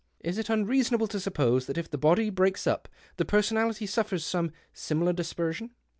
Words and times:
Is 0.21 0.39
it 0.39 0.49
unreasonable 0.49 1.05
to 1.09 1.19
suppose 1.19 1.67
that 1.67 1.77
if 1.77 1.87
the 1.87 1.95
body 1.99 2.31
breaks 2.31 2.65
up 2.65 2.89
the 3.17 3.23
personality 3.23 3.85
suffers 3.85 4.25
some 4.25 4.51
similar 4.73 5.13
dispersion 5.13 5.73